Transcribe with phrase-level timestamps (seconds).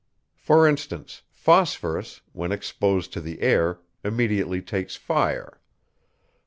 [0.35, 5.59] For instance; phosphorus, when exposed to the air, immediately takes fire.